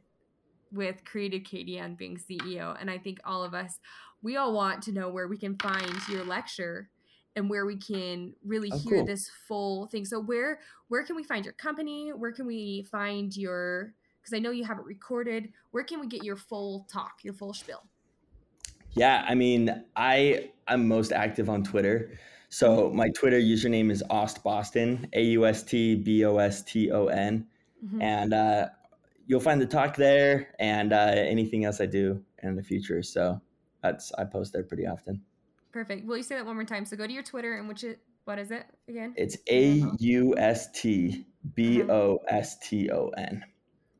[0.72, 3.78] with Creative Katie Ann being CEO, and I think all of us,
[4.22, 6.90] we all want to know where we can find your lecture
[7.34, 9.06] and where we can really oh, hear cool.
[9.06, 10.04] this full thing.
[10.04, 12.10] So where where can we find your company?
[12.10, 13.94] Where can we find your
[14.28, 15.52] because I know you have it recorded.
[15.70, 17.82] Where can we get your full talk, your full spiel?
[18.92, 22.18] Yeah, I mean, I I'm most active on Twitter.
[22.50, 26.90] So my Twitter username is Aust Boston, A U S T B O S T
[26.90, 27.46] O N,
[27.84, 28.02] mm-hmm.
[28.02, 28.68] and uh,
[29.26, 33.02] you'll find the talk there and uh, anything else I do in the future.
[33.02, 33.40] So
[33.82, 35.22] that's I post there pretty often.
[35.72, 36.06] Perfect.
[36.06, 36.84] Will you say that one more time?
[36.84, 39.14] So go to your Twitter and which it what is it again?
[39.16, 43.44] It's A U S T B O S T O N.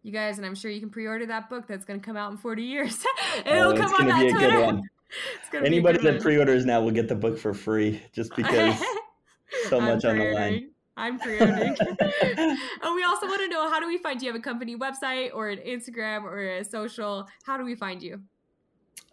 [0.02, 2.30] You guys, and I'm sure you can pre-order that book that's going to come out
[2.30, 3.04] in 40 years.
[3.46, 4.80] It'll oh, come on that Twitter.
[5.64, 8.80] Anybody that pre-orders now will get the book for free, just because
[9.68, 10.70] so much on the line.
[10.96, 11.76] I'm pre-ordering.
[11.80, 14.26] and we also want to know how do we find you?
[14.26, 17.26] you have a company website or an Instagram or a social?
[17.44, 18.20] How do we find you?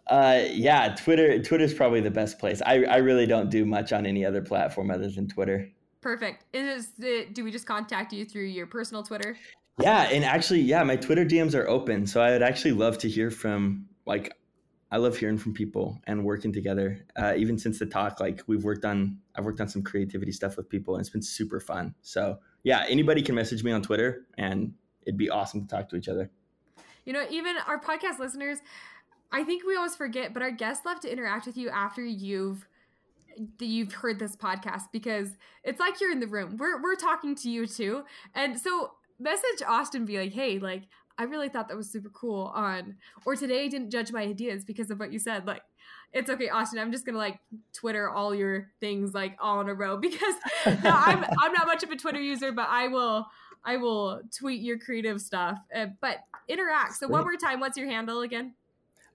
[0.08, 1.42] Uh, yeah, Twitter.
[1.42, 2.62] Twitter is probably the best place.
[2.64, 5.68] I, I really don't do much on any other platform other than Twitter.
[6.00, 6.44] Perfect.
[6.52, 9.36] Is it, do we just contact you through your personal Twitter?
[9.80, 13.08] Yeah, and actually, yeah, my Twitter DMs are open, so I would actually love to
[13.08, 14.34] hear from like
[14.90, 17.04] I love hearing from people and working together.
[17.16, 20.56] Uh, even since the talk, like we've worked on, I've worked on some creativity stuff
[20.56, 21.94] with people, and it's been super fun.
[22.02, 25.96] So yeah, anybody can message me on Twitter, and it'd be awesome to talk to
[25.96, 26.30] each other.
[27.04, 28.58] You know, even our podcast listeners,
[29.30, 32.66] I think we always forget, but our guests love to interact with you after you've
[33.58, 36.56] you've heard this podcast because it's like you're in the room.
[36.56, 40.82] We're we're talking to you too, and so message Austin, be like, hey, like
[41.18, 44.64] I really thought that was super cool on or today I didn't judge my ideas
[44.64, 45.46] because of what you said.
[45.46, 45.62] Like
[46.12, 46.78] it's okay, Austin.
[46.78, 47.38] I'm just gonna like
[47.72, 50.34] Twitter all your things like all in a row because
[50.66, 53.26] no, I'm I'm not much of a Twitter user, but I will
[53.64, 55.58] I will tweet your creative stuff.
[55.74, 56.96] Uh, but interact.
[56.96, 58.54] So one more time, what's your handle again?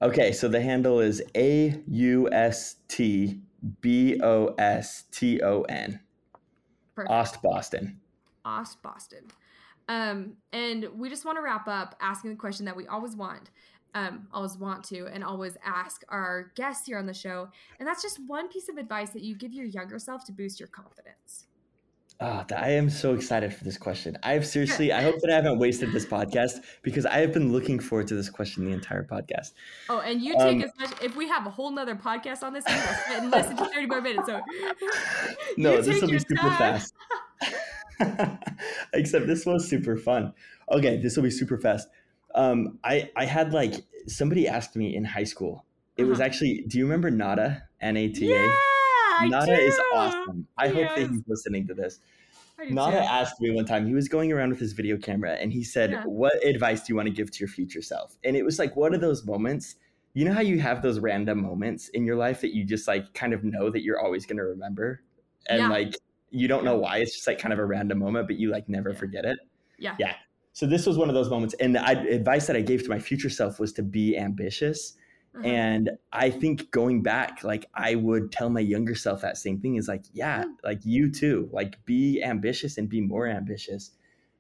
[0.01, 3.39] Okay, so the handle is A U S T
[3.81, 5.99] B O S T O N.
[7.07, 7.99] Ost Boston.
[8.43, 9.25] Ost Boston.
[9.91, 13.49] Um, and we just want to wrap up asking the question that we always want,
[13.93, 17.49] um, always want to, and always ask our guests here on the show.
[17.77, 20.61] And that's just one piece of advice that you give your younger self to boost
[20.61, 21.47] your confidence.
[22.21, 24.15] Oh, I am so excited for this question.
[24.23, 27.79] I've seriously, I hope that I haven't wasted this podcast because I have been looking
[27.79, 29.53] forward to this question the entire podcast.
[29.89, 32.53] Oh, and you take um, as much, if we have a whole nother podcast on
[32.53, 34.27] this, we will listen to 30 more minutes.
[34.27, 34.39] So
[35.57, 36.57] no, this will be super time.
[36.57, 36.93] fast.
[38.93, 40.33] Except this was super fun.
[40.71, 41.87] Okay, this will be super fast.
[42.35, 43.75] Um, I I had like
[44.07, 45.65] somebody asked me in high school.
[45.97, 46.09] It uh-huh.
[46.09, 46.63] was actually.
[46.67, 47.63] Do you remember Nata?
[47.81, 49.27] N A T A.
[49.27, 50.47] Nata is awesome.
[50.57, 50.73] I yes.
[50.73, 51.99] hope that he's listening to this.
[52.69, 53.03] Nata too.
[53.03, 53.87] asked me one time.
[53.87, 56.03] He was going around with his video camera, and he said, yeah.
[56.03, 58.75] "What advice do you want to give to your future self?" And it was like
[58.75, 59.75] one of those moments.
[60.13, 63.13] You know how you have those random moments in your life that you just like
[63.13, 65.01] kind of know that you're always going to remember,
[65.47, 65.69] and yeah.
[65.69, 65.95] like
[66.31, 66.97] you don't know why.
[66.97, 68.97] It's just like kind of a random moment, but you like never yeah.
[68.97, 69.39] forget it.
[69.77, 69.95] Yeah.
[69.99, 70.15] Yeah.
[70.53, 71.55] So this was one of those moments.
[71.59, 74.93] And the advice that I gave to my future self was to be ambitious.
[75.35, 75.47] Uh-huh.
[75.47, 79.75] And I think going back, like I would tell my younger self that same thing
[79.75, 80.55] is like, yeah, mm.
[80.63, 83.91] like you too, like be ambitious and be more ambitious.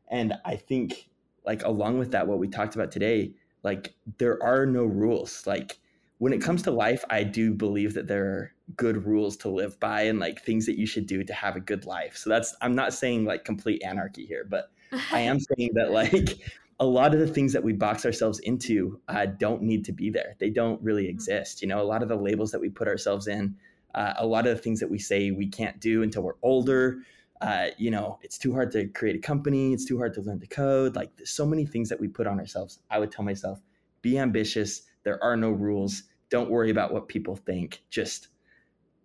[0.09, 1.09] And I think
[1.45, 5.47] like along with that, what we talked about today, like there are no rules.
[5.47, 5.79] Like
[6.17, 9.79] when it comes to life, I do believe that there are good rules to live
[9.79, 12.17] by and like things that you should do to have a good life.
[12.17, 14.71] So that's I'm not saying like complete anarchy here, but
[15.11, 16.39] I am saying that like
[16.79, 20.09] a lot of the things that we box ourselves into uh, don't need to be
[20.09, 20.35] there.
[20.39, 21.11] They don't really mm-hmm.
[21.11, 21.61] exist.
[21.61, 23.55] You know, a lot of the labels that we put ourselves in,
[23.93, 26.99] uh, a lot of the things that we say we can't do until we're older.
[27.41, 29.73] Uh, you know, it's too hard to create a company.
[29.73, 30.95] It's too hard to learn to code.
[30.95, 32.79] Like, there's so many things that we put on ourselves.
[32.91, 33.59] I would tell myself,
[34.03, 34.83] be ambitious.
[35.03, 37.83] There are no rules don't worry about what people think.
[37.91, 38.29] Just,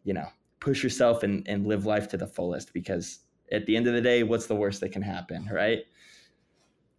[0.06, 0.28] you know,
[0.60, 3.18] push yourself and, and live life to the fullest because
[3.52, 5.80] at the end of the day, what's the worst that can happen, right?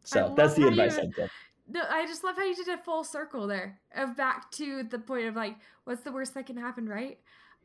[0.04, 1.32] So that's the advice I'd give.
[1.70, 5.00] No, I just love how you did a full circle there of back to the
[5.00, 7.18] point of like, what's the worst that can happen, right?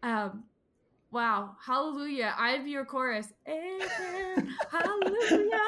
[0.03, 0.45] Um,
[1.11, 2.35] wow, hallelujah!
[2.37, 3.29] I have your chorus.
[3.47, 5.61] Amen, hallelujah.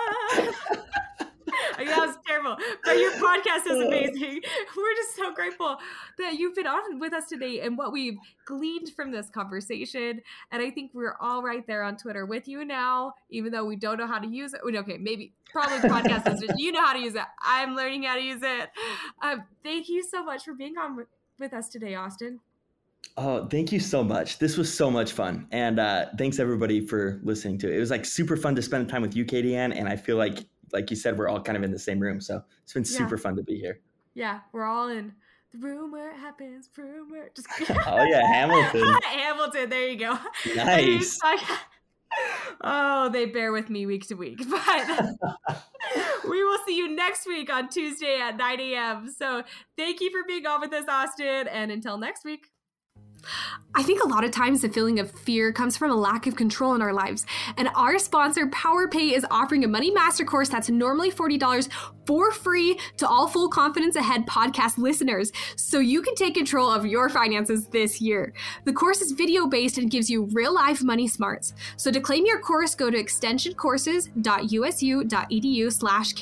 [1.76, 2.56] I that was terrible.
[2.84, 4.40] But your podcast is amazing.
[4.76, 5.76] We're just so grateful
[6.18, 8.16] that you've been on with us today and what we've
[8.46, 10.20] gleaned from this conversation.
[10.50, 13.76] And I think we're all right there on Twitter with you now, even though we
[13.76, 14.60] don't know how to use it.
[14.64, 17.22] Okay, maybe probably podcast listeners, you know how to use it.
[17.42, 18.70] I'm learning how to use it.
[19.22, 21.06] Um, thank you so much for being on
[21.38, 22.40] with us today, Austin.
[23.16, 24.38] Oh, thank you so much.
[24.38, 25.46] This was so much fun.
[25.52, 27.76] And uh, thanks everybody for listening to it.
[27.76, 29.72] It was like super fun to spend time with you, Katie Ann.
[29.72, 30.38] And I feel like
[30.74, 32.20] like you said, we're all kind of in the same room.
[32.20, 33.80] So it's been super fun to be here.
[34.12, 35.12] Yeah, we're all in
[35.52, 37.48] the room where it happens, room where just
[37.86, 38.94] Oh yeah, Hamilton.
[39.04, 40.18] Hamilton, there you go.
[40.54, 41.18] Nice.
[42.60, 44.40] oh, they bear with me week to week.
[44.48, 45.14] But
[46.28, 49.10] we will see you next week on Tuesday at 9 a.m.
[49.16, 49.42] So
[49.76, 51.48] thank you for being on with us, Austin.
[51.48, 52.48] And until next week.
[53.76, 56.36] I think a lot of times the feeling of fear comes from a lack of
[56.36, 57.26] control in our lives.
[57.56, 61.68] And our sponsor, PowerPay, is offering a money master course that's normally $40
[62.06, 66.86] for free to all Full Confidence Ahead podcast listeners so you can take control of
[66.86, 68.32] your finances this year.
[68.64, 71.52] The course is video based and gives you real life money smarts.
[71.76, 76.12] So to claim your course, go to extensioncourses.usu.edu slash